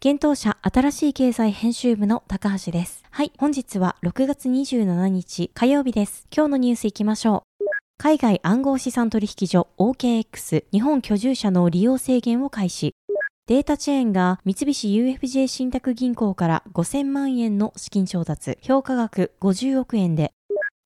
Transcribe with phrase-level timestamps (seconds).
[0.00, 3.02] 現当社新しい経済編集部の高橋です。
[3.10, 6.28] はい、本日は6月27日火曜日です。
[6.32, 7.64] 今日のニュースいきましょう。
[7.98, 12.94] 海外暗号資産取引所 OKX 日本居住者の利用制限を開始。
[13.48, 20.30] データチェーンが三菱 UFJ 信託銀行から5000万円の資金調達、評価額50億円で、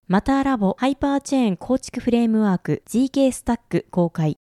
[0.07, 4.37] マターラボハイパーチェーン構築フレームワーク GK スタック公開。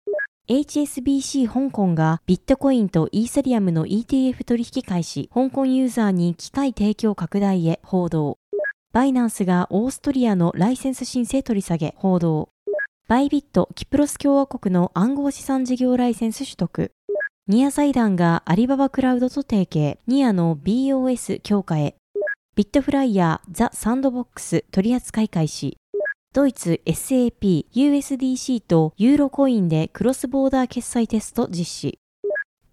[0.50, 8.38] HSBC 香港がビットコインとイーサリアムの ETF 取引開始、香港ユーザーに機械提供拡大へ報道。
[8.94, 12.48] バイナンスがオーストリアのライセンス申請取り下げ報道。
[13.10, 16.94] バイビットキプロス共和国の暗号資産事業ライセンス取得。
[17.50, 21.96] ニア財団がアリババクラウドと提携、ニアの BOS 強化へ。
[22.56, 25.78] ビットフライヤー、ザ・サンドボックス取扱い開始。
[26.34, 32.00] ドイツ SAP、USDC とユーロコインでクロスボーダー決済テスト実施。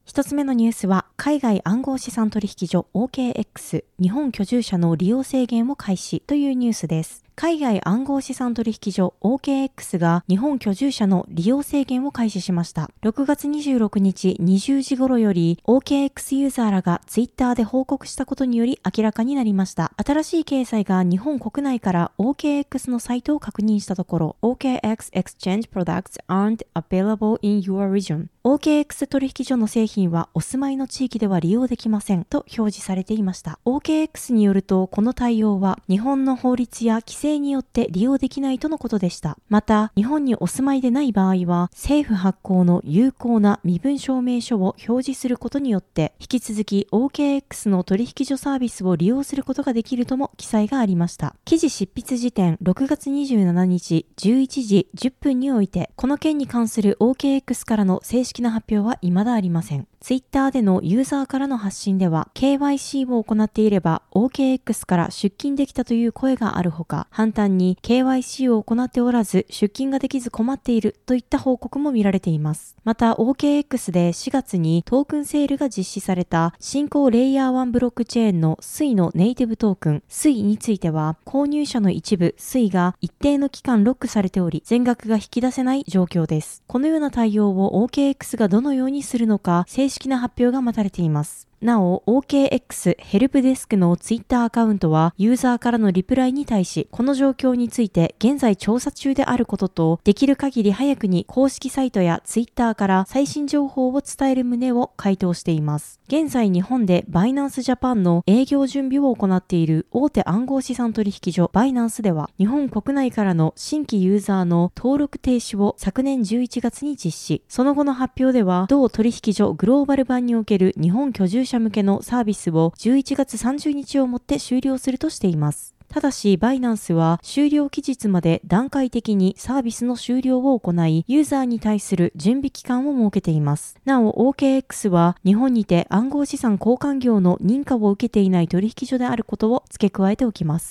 [0.04, 7.23] 一つ目のニュースは、海外暗号資産取引所 OKX 日本居住者の利用制限を開始というニュースです。
[7.36, 12.90] 海外暗号資産取引所 OKX が日本居住者の利用制限を開始しました。
[13.02, 19.92] 6月26日20時頃より OKX ユーザーらがツイッターで報告したことにより明らかになりました。
[19.96, 33.58] あたらしい経済が日本国内から OKX のサイトを確認したところ OKX Exchange Products aren't available in your region OKX 取引所の製品はお住まいの地域では利用できませんと表示されていました。
[33.64, 39.38] OKX によるとこの対応は日本の法律や規制によって利用できないとのことでした。
[39.48, 51.34] また、日本にお住まいでない場合は政府発行の有効な身分証明書を表示することによって引き続き OKX の取引所サービスを利用することができるとも記載がありました。
[51.46, 59.86] 記事執筆時点6月27日11時10分においてこの件に関する OKX からの正式式な発表は未だありません。
[60.04, 72.76] ツイッターでのユーザーからの発信では、KYC を行っていれば OKX から出勤できたという声があるほか、反対に KYC を行っておらず出勤ができず困っているといった報告も見られています。
[72.84, 86.62] また OKX で4月にトークンセールが実施された新興レイヤー1ブロックチェーンの SUI のネイティブトークン SUI については、購入者の一部 SUI が一定の期間ロックされており、全額が引き出せない状況です。
[86.66, 91.48] このような対応を OKX がどのようにするのか正式式な発表が待たれています。
[91.64, 106.00] なお、OKX ヘルプデスクのツイッターアカウントは、ユーザーからのリプライに対し、この状況について現在調査中であることと、できる限り早くに公式サイトやツイッターから最新情報を伝える旨を回答しています。
[106.06, 117.42] 現在日本でバイナンスジャパンの営業準備を行っている大手暗号資産取引所バイナンスでは、日本国内からの新規ユーザーの登録停止を昨年11月に実施。
[117.48, 125.74] その後の発表では、同取引所グローバル版における日本居住者者向けのサービスを11月30日をもって終了するとしています。
[125.88, 133.76] ただし、バイナンスは終了期日まで段階的にサービスの終了を行い、ユーザーに対する準備期間を設けています。
[133.84, 140.70] なお、OKX は日本にて暗号資産交換業の認可を受けていない取引所であることを付け加えておきます。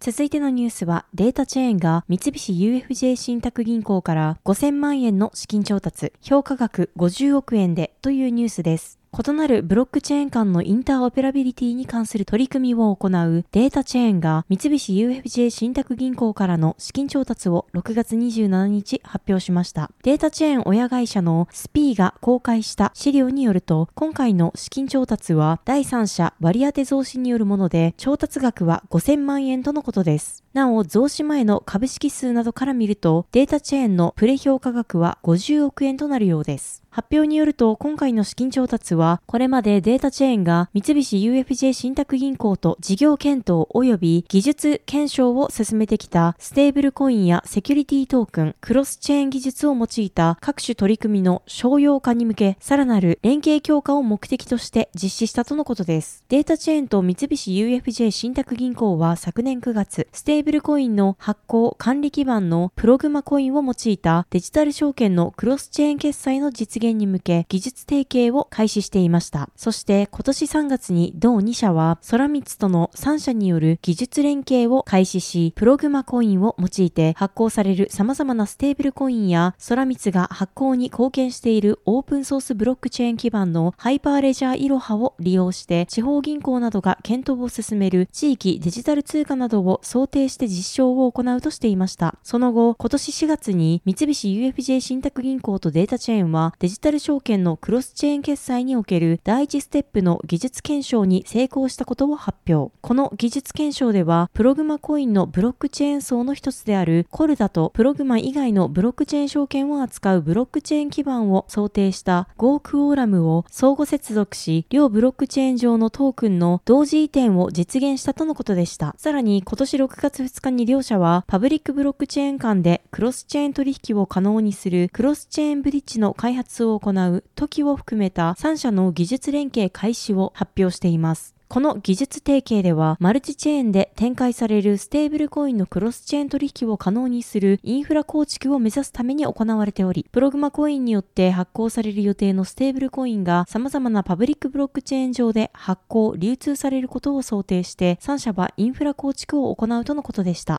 [0.00, 8.98] 続いてのニュースは、データチェーンが三菱 UFJ 信託銀行から5000万円の資金調達、評価額50億円でというニュースです。
[9.18, 19.90] 異なるブロックチェーン間のインターオペラビリティに関する取り組みを行うデータチェーンが三菱 UFJ 信託銀行からの資金調達を6月27日発表しました。
[20.02, 30.44] データチェーン親会社のスピーが公開した資料によると、今回の資金調達は第三者割当増資によるもので、調達額は5000万円とのことです。
[30.52, 36.85] なお、増資前の株式数などから見ると、データチェーンのプレ評価額は50億円となるようです。
[36.96, 56.24] 発表によると、今回の資金調達は、これまでデータチェーンが三菱 UFJ 信託銀行と事業検討及び技術検証を進めてきたステーブルコインやセキュリティトークン、クロスチェーン技術を用いた各種取り組みの商用化に向け、さらなる連携強化を目的として実施したとのことです。
[56.30, 69.50] データチェーンと三菱 UFJ 信託銀行は昨年9月、ステーブルコインの発行管理基盤のプログマコインを用いたデジタル証券のクロスチェーン決済の実現に向け技術提携を開始していました。
[69.56, 92.18] そして今年3月に同2社は空光との3社による技術連携を開始し、プログマコインを用いて発行される様々なステーブルコインや空光が発行に貢献しているオープンソースブロックチェーン基盤のハイパーレジャーイロハを利用して地方銀行などが検討を進める地域デジタル通貨などを想定して実証を行うとしていました。
[92.22, 102.70] その後、今年4月に三菱 UFJ 信託銀行とデータチェーンはデジジタル証券のクロスチェーン決済における第一ステップの技術検証に成功したことを発表。
[102.82, 118.94] この技術検証では、プログマコインのブロックチェーン層の一つであるコルダとプログマ以外のブロックチェーン証券を扱うブロックチェーン基盤を想定したゴークオーラムを相互接続し、両ブロックチェーン上のトークンの同時移転を実現したとのことでした。
[118.98, 131.36] さらに今年6月2日に両社はパブリックブロックチェーン間でクロスチェーン取引を可能にするクロスチェーンブリッジの開発を行う TOKI を含めた3社の技術連携開始を発表しています。
[131.48, 150.58] この技術提携では、マルチチェーンで展開されるステーブルコインのクロスチェーン取引を可能にするインフラ構築を目指すために行われており、プログマコインによって発行される予定のステーブルコインが様々なパブリックブロックチェーン上で発行、流通されることを想定して、3社はインフラ構築を行うとのことでした。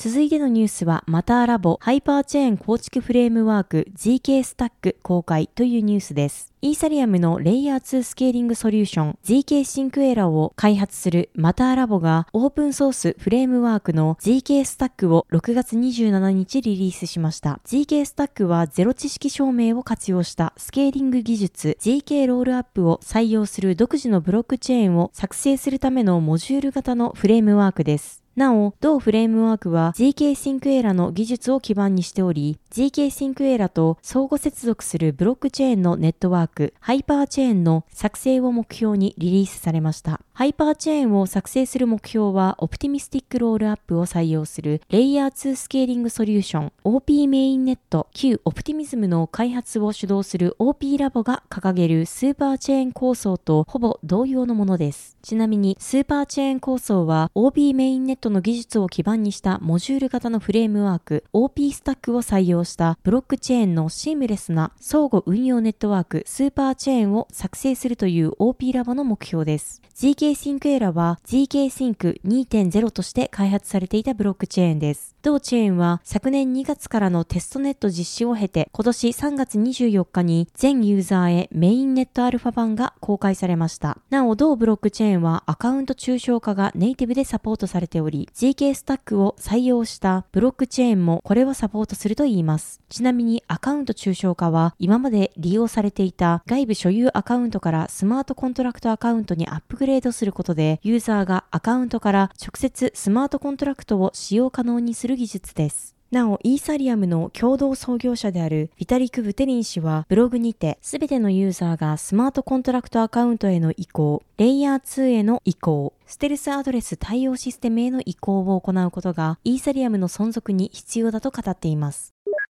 [0.00, 6.54] 続いてのニュースは、マターラボハイパーチェーン構築フレームワーク ZK スタック公開というニュースです。
[6.62, 17.60] イーサリアムのレイヤー2スケーリングソリューション ZK シンクエラを開発するマターラボがオープンソースフレームワークの ZK スタックを6月27日リリースしました。
[17.66, 28.17] ZK スタックはゼロ知識証明を活用したスケーリング技術 ZK ロールアップを採用する独自のブロックチェーンを作成するためのモジュール型のフレームワークです。
[28.38, 40.20] なお、同フレームワークは GK シンクエラの技術を基盤にしており、GK シンクエラと相互接続するブロックチェーンのネットワーク、ハイパーチェーンの作成を目標にリリースされました。
[40.34, 55.16] ハイパーチェーンを作成する目標は、オプティミスティックロールアップを採用するレイヤー2スケーリングソリューション OP メインネット旧オプティミズムの開発を主導する OP ラボが掲げるスーパーチェーン構想とほぼ同様のものです。
[55.22, 69.82] ちなみに、スーパーチェーン構想は OP メインネットの技術を基盤にしたモジュール型のフレームワーク OP スタックを採用したブロックチェーンのシームレスな相互運用ネットワークスーパーチェーンを作成するという OP ラボの目標です。
[69.94, 75.17] GK シンクエラは GK シンク2.0として開発されていたブロックチェーンです。
[75.28, 83.98] 同チェーンは昨年2月からのテストネット実施を経て今年3月24日に全ユーザーへメインネットアルファ版が公開されました。
[84.08, 92.80] なお同ブロックチェーンはアカウント抽象化がネイティブでサポートされており GK スタックを採用したブロックチェーンもこれをサポートするといいます。
[92.88, 105.96] ちなみにアカウント抽象化は今まで利用されていた外部所有アカウントからスマートコントラクトアカウントにアップグレードすることでユーザーがアカウントから直接スマートコントラクトを使用可能にする技術です。
[106.12, 122.14] なお、イーサリアムの共同創業者であるビタリク・ブテリン氏はブログにて、すべてのユーザーがスマートコントラクトアカウントへの移行、レイヤー2への移行、ステルスアドレス対応システムへの移行を行うことが、イーサリアムの存続に必要だと語っています。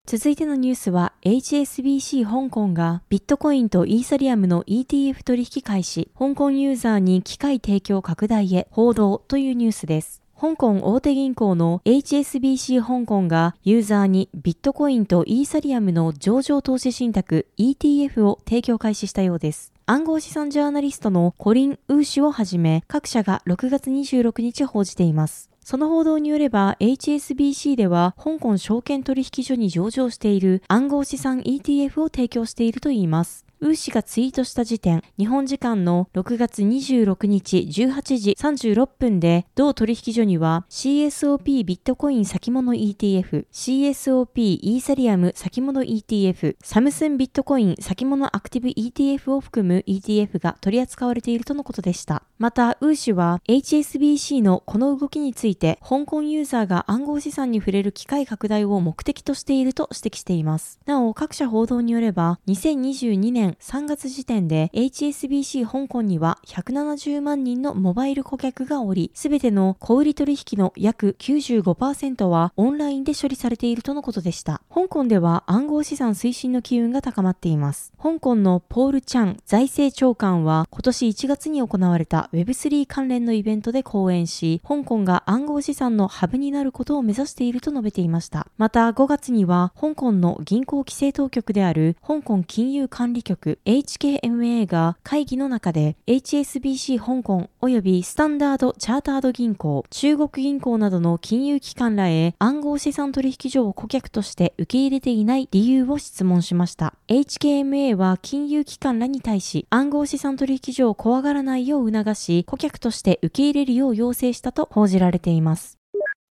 [0.06, 10.22] 続いてのニュースは HSBC 香港がビットコインとイーサリアムの ETF 取引開始、香港ユーザーに機械提供拡大へ報道というニュースです。
[10.40, 19.74] 香港大手銀行の HSBC 香港がユーザーにビットコインとイーサリアムの上場投資信託 ETF を提供開始したようです。
[19.86, 25.50] 暗号資産ジャーナリストのコリン・ウーシュをはじめ各社が6月26日報じています。
[25.60, 33.46] その報道によれば HSBC では香港証券取引所に上場している暗号資産 ETF を提供しているといいます。
[33.62, 52.29] ウー氏がツイートした時点、日本時間の6月26日18時36分で、同取引所には CSOP ビットコイン先物 ETF、CSOP イーサリアム先物 ETF、サムスンビットコイン先物アクティブ ETF を含む ETF が取り扱われているとのことでした。
[52.40, 60.80] また、ウー氏は HSBC のこの動きについて、香港ユーザーが暗号資産に触れる機会拡大を目的としていると指摘しています。
[60.86, 74.62] なお、各社報道によれば、2022年3月時点で HSBC 香港には170万人のモバイル顧客がおり、すべての小売取引の約95%はオンラインで処理されているとのことでした。
[74.74, 77.92] 香港では暗号資産推進の機運が高まっています。
[78.02, 88.46] 香港のポール・チャン財政長官は今年1月に行われた Web3 関連のイベントで講演し、香港が暗号資産のハブになることを目指していると述べていました。
[88.58, 106.94] また5月には香港の銀行規制当局である香港金融管理局 HKMA が会議の中で HSBC 香港及びスタンダードチャータード銀行、中国銀行などの金融機関らへ暗号資産取引所を顧客として受け入れていない理由を質問しました。
[107.08, 115.80] HKMA は金融機関らに対し暗号資産取引所を怖がらないよう促し、し顧客として受け入れるよう要請したと報じられています。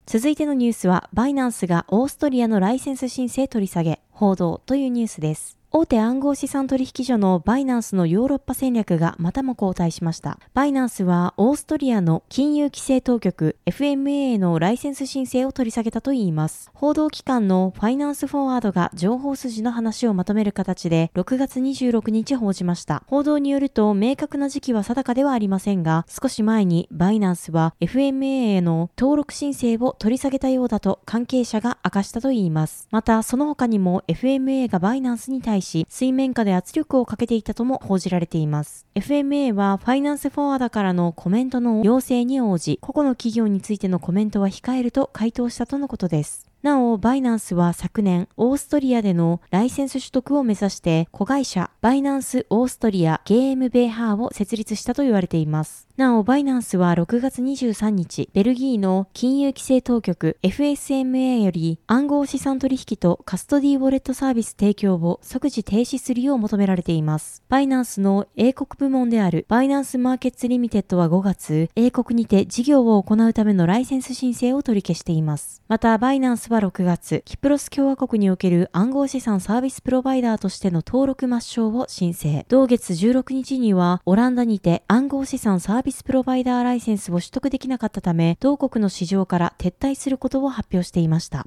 [0.07, 5.58] 続いてのニュースは、バイナンスがオーストリアのライセンス申請取り下げ、報道というニュースです。
[5.71, 10.39] 大手暗号資産取引所のバイナンスのヨーロッパ戦略がまたも後退しました。
[10.55, 16.71] バイナンスはオーストリアの金融規制当局 FMA のライセンス申請を取り下げたといいます。
[16.73, 23.03] 報道機関のファイナンスフォワードが情報筋の話をまとめる形で6月26日報じました。
[23.07, 32.89] 報道によると明確な時期は定かではありませんが、少し前にバイナンスは FMA への登録申請を取り下げたようだと関係者が明かしたといいます。
[32.91, 38.87] また、その他にも FMA がバイナンスに対対し、水面下で圧力をかけていたとも報じられています。
[38.95, 46.48] FMA はファイナンスフォワードからのコメントの要請に応じ、個々の企業についてのコメントは控えると回答したとのことです。
[46.61, 55.87] なお、バイナンスは昨年、オーストリアでのライセンス取得を目指して、子会社、バイナンスオーストリア GmbH を設立したと言われています。
[55.97, 67.45] なお、バイナンスは6月23日、ベルギーの金融規制当局 FSMA より暗号資産取引とカストディウォレットサービス提供を即時停止するよう求められています。
[67.49, 75.63] バイナンスの英国部門であるバイナンスマーケッツリミテッドは5月、英国にて事業を行うためのライセンス申請を取り消しています。
[75.69, 82.45] また、バイナンスは6月、キプロス共和国における暗号資産サービスプロバイダーとしての登録抹消を申請。
[82.49, 91.47] 同月16日には、オランダにて暗号資産サービスプロバイダーライセンスを取得できなかったため、同国の市場から撤退することを発表していました。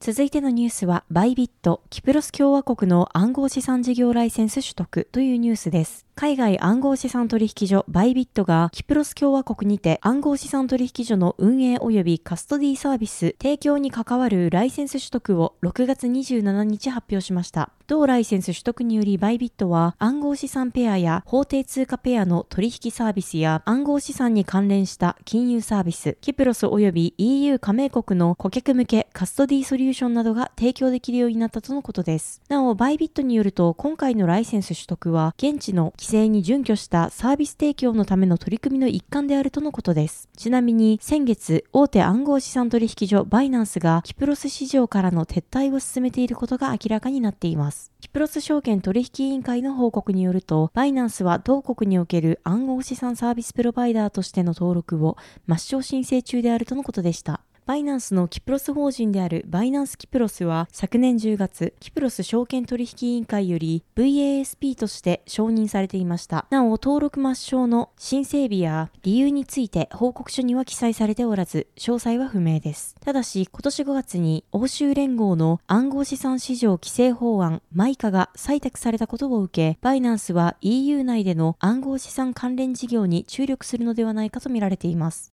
[0.00, 6.06] 続いてのニュースは、バイビット、キプロス共和国の暗号資産事業ライセンス取得というニュースです。
[6.14, 17.70] 海外暗号資産取引所バイビットがキプロス共和国にて暗号資産取引所の運営及びカストディサービス提供に関わるライセンス取得を6月27日発表しました。
[17.88, 32.40] 同ライセンス取得によりバイビットは暗号資産ペアや法定通貨ペアの取引サービスや暗号資産に関連した金融サービス、キプロス及び EU 加盟国の顧客向けカストディソリューションなどが提供できるようになったとのことです。
[32.48, 40.28] なお、バイビットによると今回のライセンス取得は現地の規制に準拠したサービス提供のための取り組みの一環であるとのことです。
[40.36, 47.92] ちなみに先月、大手暗号資産取引所バイナンスがキプロス市場からの撤退を進めていることが明らかになっています。
[48.00, 55.16] キプロス証券取引委員会の報告によると、バイナンスは同国における暗号資産サービスプロバイダーとしての登録を
[55.48, 57.42] 抹消申請中であるとのことでした。
[57.64, 66.46] バイナンスのキプロス法人であるバイナンスキプロスは昨年10月、キプロス証券取引委員会より VASP として承認されていました。
[66.50, 72.96] なお、登録抹消の申請日や理由について報告書には記載されておらず、詳細は不明です。
[73.00, 85.31] ただし、今年5月に欧州連合の暗号資産市場規制法案マイカが採択されたことを受け、バイナンスは EU 内での暗号資産関連事業に注力するのではないかとみられています。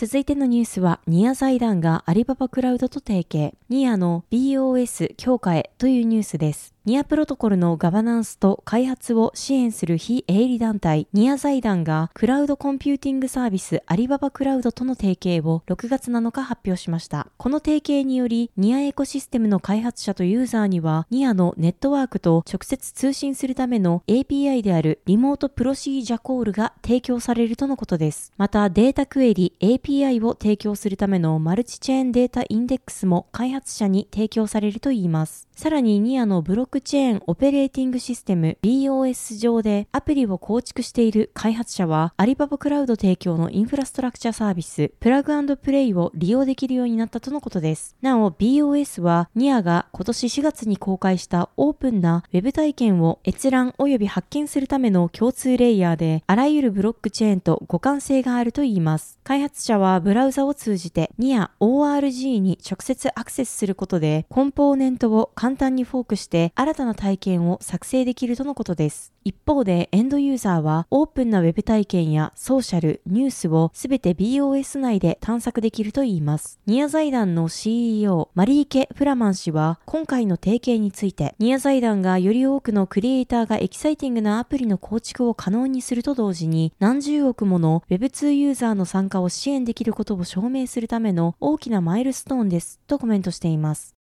[0.00, 6.72] 続いてのニュースは、ニア財団がアリババクラウドと提携、ニアの BOS 強化へというニュースです。
[6.86, 17.26] ニアプロトコルのガバナンスと開発を支援する非営利団体ニア財団がクラウドコンピューティングサービスアリババクラウドとの提携を6月7日発表しました。
[17.36, 28.32] この提携によりニアエコシステムの開発者とユーザーにはニアのネットワークと直接通信するための API であるリモートプロシージャコールが提供されるとのことです。
[28.38, 35.49] またデータクエリ API を提供するためのマルチチェーンデータインデックスも開発者に提供されるといいます。
[35.60, 47.94] さらにニアのブロックチェーンオペレーティングシステム BOS 上でアプリを構築している開発者はアリババクラウド提供のインフラストラクチャサービスプラグプレイを利用できるようになったとのことです。
[48.00, 59.18] なお BOS はニアが今年4月に公開したオープンな Web 体験を閲覧及び発見するための共通レイヤーであらゆるブロックチェーンと互換性があるといいます。
[59.24, 69.12] 開発者はブラウザを通じて NIA ORG に直接アクセスすることでコンポーネントを簡単にフォークして新たな体験を作成できるとのことです。
[69.24, 76.60] 一方でエンドユーザーはオープンな Web 体験やソーシャル、ニュースをすべて BOS 内で探索できるといいます。
[76.66, 93.99] ニア財団の CEO マリーケ・フラマン氏は今回の提携についてニア財団がより多くのクリエイターがエキサイティングなアプリの構築を可能にすると同時に何十億もの Web2 ユーザーの参加を支援できることを証明するための大きなマイルストーンですとコメントしています。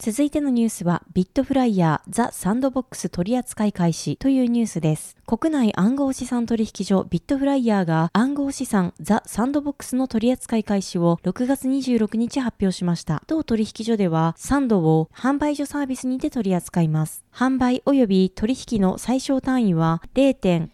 [0.00, 5.16] 続いてのニュースは、ビットフライヤーザ・サンドボックス取扱い開始というニュースです。
[5.26, 13.24] 国内暗号資産取引所ビットフライヤーが暗号資産ザ・サンドボックスの取扱い開始を6月26日発表しました。
[13.26, 17.24] 同取引所ではサンドを販売所サービスにて取り扱います。
[17.34, 20.68] 販売及び取引の最小単位は0.0000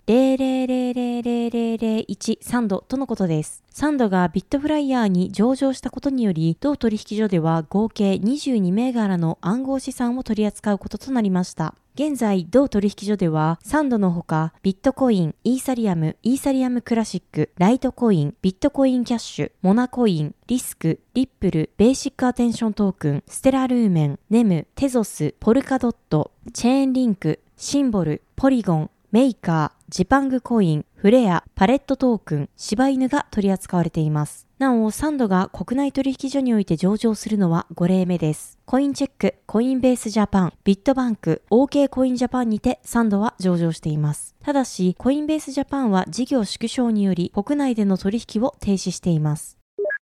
[2.08, 3.62] 1サンドとのことです。
[3.70, 11.74] サンドがビットフライヤーに上場したことにより、同取引所では合計22銘柄の暗号資産を取り扱うこととなりました。
[11.96, 34.48] 現在、同取引所では、サンドのほか、ビットコイン、イーサリアム、イーサリアムクラシック、ライトコイン、ビットコインキャッシュ、モナコイン、リスク、リップル、ベーシックアテンショントークン、ステラルーメン、ネム、テゾス、ポルカドット、チェーンリンク、シンボル、ポリゴン、メーカー、ジパングコイン、フレア、パレットトークン、柴犬が取り扱われています。
[34.58, 38.58] なお、サンドが国内取引所において上場するのは5例目です。
[38.64, 44.34] コインチェック、コインベースジャパン、ビットバンク、OK コインジャパンにてサンドは上場しています。
[44.42, 49.58] ただし、コインベースジャパンは事業縮小により国内での取引を停止しています。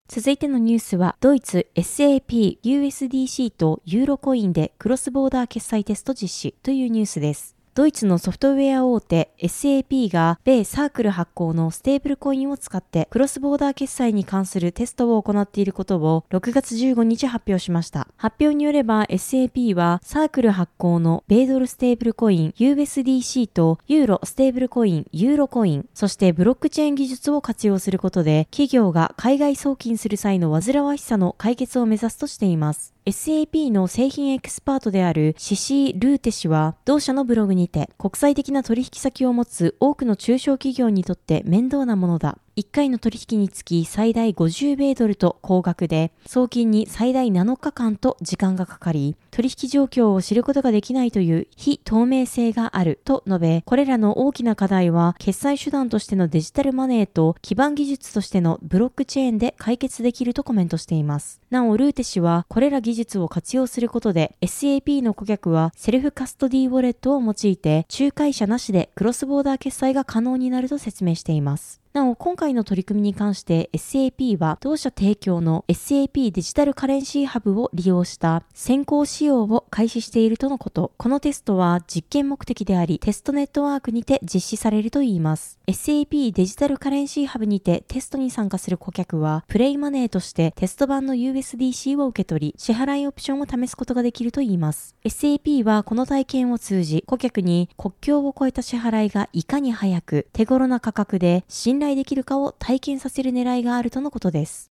[0.07, 7.52] 続いてのニュースは、ドイツ SAP、USDC とユーロコインでクロスボーダー決済テスト実施というニュースです。
[7.75, 18.07] ドイツのソフトウェア大手 SAP が米サークル発行のステーブルコインを使ってクロスボーダー決済に関するテストを行っていることを6月15日発表しました。
[18.15, 32.92] 発表によれば SAP はサークル発行の米ドルステーブルコイン USDC とユーロステーブルコインユーロコイン、そしてブロックチェーン技術を活用することで企業が海外送金する際の煩わしさの解決を目指すとしています。
[33.05, 42.37] SAP の製品エキスパートであるシシー・ルーテ氏は、同社のブログにて、国際的な取引先を持つ多くの中小企業にとって面倒なものだ。
[42.55, 61.41] 1回の取引につき最大50米ドルと高額で、送金に最大7日間と時間がかかり、取引状況を知ることができないという非透明性があると述べ、これらの大きな課題は決済手段としてのデジタルマネーと基盤技術としてのブロックチェーンで解決できるとコメントしています。
[61.49, 71.81] なお、ルーテ氏はこれら技術を活用することで SAP の顧客はセルフカストディウォレットを用いて仲介者なしでクロスボーダー決済が可能になると説明しています。
[71.93, 80.91] なお、今回の取り組みに関して SAP は同社提供の SAP デジタルカレンシーハブを利用した先行使用を開始しているとのこと。
[80.97, 85.59] このテストは実験目的であり、テストネットワークにて実施されるといいます。
[85.65, 94.93] SAP デジタルカレンシーハブにてテストに参加する顧客は、プレイマネーとしてテスト版の USDC を受け取り、支払いオプションを試すことができるといいます。
[95.05, 104.72] SAP はこの体験を通じ、顧客に国境を越えた支払いがいかに早く、手頃な価格で信頼できるかを体験させる狙いがあるとのことです。